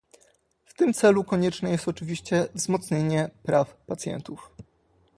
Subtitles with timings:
[0.65, 4.51] W tym celu konieczne jest oczywiście wzmocnienie praw pacjentów